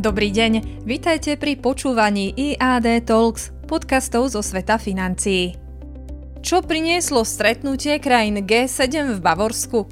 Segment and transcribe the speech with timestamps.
[0.00, 5.60] Dobrý deň, vitajte pri počúvaní IAD Talks, podcastov zo sveta financií.
[6.40, 9.84] Čo prinieslo stretnutie krajín G7 v Bavorsku?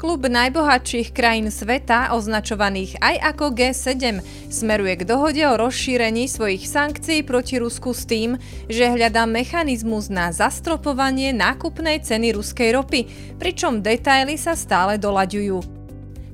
[0.00, 7.20] Klub najbohatších krajín sveta, označovaných aj ako G7, smeruje k dohode o rozšírení svojich sankcií
[7.20, 13.04] proti Rusku s tým, že hľadá mechanizmus na zastropovanie nákupnej ceny ruskej ropy,
[13.36, 15.79] pričom detaily sa stále dolaďujú.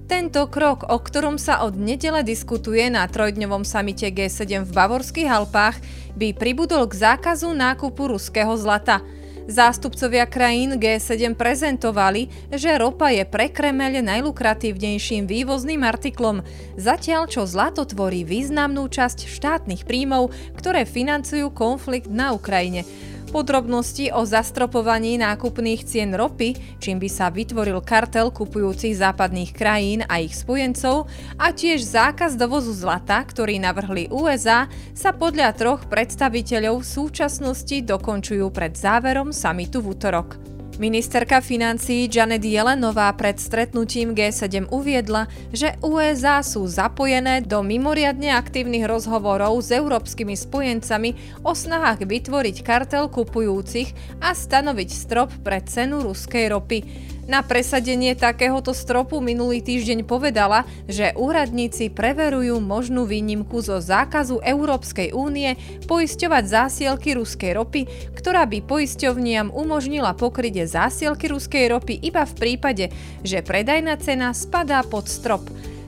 [0.07, 5.83] Tento krok, o ktorom sa od nedele diskutuje na trojdňovom samite G7 v Bavorských Alpách,
[6.15, 9.03] by pribudol k zákazu nákupu ruského zlata.
[9.51, 16.47] Zástupcovia krajín G7 prezentovali, že ropa je pre Kremel najlukratívnejším vývozným artiklom,
[16.79, 22.87] zatiaľ čo zlato tvorí významnú časť štátnych príjmov, ktoré financujú konflikt na Ukrajine.
[23.37, 30.25] Podrobnosti o zastropovaní nákupných cien ropy, čím by sa vytvoril kartel kupujúcich západných krajín a
[30.25, 31.05] ich spojencov
[31.37, 38.49] a tiež zákaz dovozu zlata, ktorý navrhli USA, sa podľa troch predstaviteľov v súčasnosti dokončujú
[38.49, 40.56] pred záverom samitu v útorok.
[40.77, 48.85] Ministerka financií Janet Jelenová pred stretnutím G7 uviedla, že USA sú zapojené do mimoriadne aktívnych
[48.85, 56.53] rozhovorov s európskymi spojencami o snahách vytvoriť kartel kupujúcich a stanoviť strop pre cenu ruskej
[56.53, 56.85] ropy.
[57.27, 65.11] Na presadenie takéhoto stropu minulý týždeň povedala, že úradníci preverujú možnú výnimku zo zákazu Európskej
[65.11, 65.59] únie
[65.91, 67.83] poisťovať zásielky ruskej ropy,
[68.15, 72.95] ktorá by poisťovniam umožnila pokrytie zásielky ruskej ropy iba v prípade,
[73.27, 75.43] že predajná cena spadá pod strop.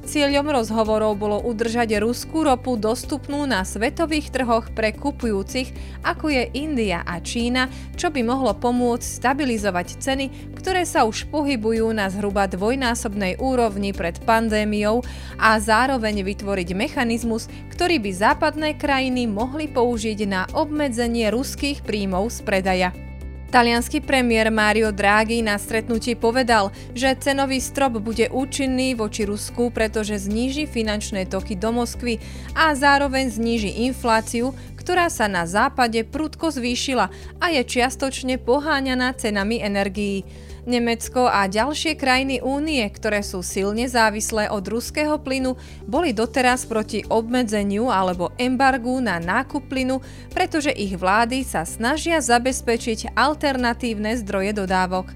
[0.08, 7.04] Cieľom rozhovorov bolo udržať ruskú ropu dostupnú na svetových trhoch pre kupujúcich, ako je India
[7.04, 13.36] a Čína, čo by mohlo pomôcť stabilizovať ceny, ktoré sa už pohybujú na zhruba dvojnásobnej
[13.36, 15.04] úrovni pred pandémiou
[15.36, 22.48] a zároveň vytvoriť mechanizmus, ktorý by západné krajiny mohli použiť na obmedzenie ruských príjmov z
[22.48, 23.07] predaja.
[23.48, 30.20] Talianský premiér Mario Draghi na stretnutí povedal, že cenový strop bude účinný voči Rusku, pretože
[30.20, 32.20] zníži finančné toky do Moskvy
[32.52, 37.08] a zároveň zníži infláciu, ktorá sa na západe prudko zvýšila
[37.40, 40.28] a je čiastočne poháňaná cenami energií.
[40.68, 45.56] Nemecko a ďalšie krajiny únie, ktoré sú silne závislé od ruského plynu,
[45.88, 53.16] boli doteraz proti obmedzeniu alebo embargu na nákup plynu, pretože ich vlády sa snažia zabezpečiť
[53.16, 55.08] alternatívne zdroje dodávok.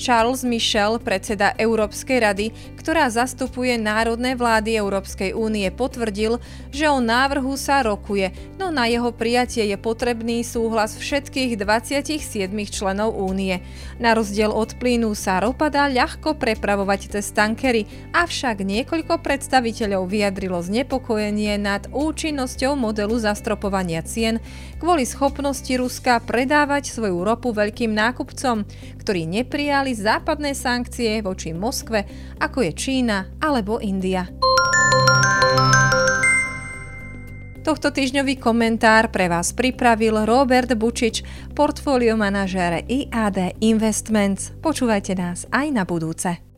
[0.00, 2.46] Charles Michel, predseda Európskej rady,
[2.80, 6.40] ktorá zastupuje národné vlády Európskej únie, potvrdil,
[6.72, 13.12] že o návrhu sa rokuje, no na jeho prijatie je potrebný súhlas všetkých 27 členov
[13.12, 13.60] únie.
[14.00, 20.60] Na rozdiel od plynu sa ropa dá ľahko prepravovať cez tankery, avšak niekoľko predstaviteľov vyjadrilo
[20.60, 24.44] znepokojenie nad účinnosťou modelu zastropovania cien
[24.76, 28.68] kvôli schopnosti Ruska predávať svoju ropu veľkým nákupcom,
[29.00, 32.02] ktorí neprijali prijali západné sankcie voči Moskve,
[32.42, 34.49] ako je Čína alebo India.
[37.60, 41.20] Tohto týždňový komentár pre vás pripravil Robert Bučič,
[41.52, 44.56] portfólio manažére IAD Investments.
[44.64, 46.49] Počúvajte nás aj na budúce.